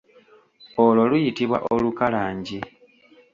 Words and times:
Olwo 0.85 1.03
luyitibwa 1.11 1.57
olukalangi. 1.73 2.59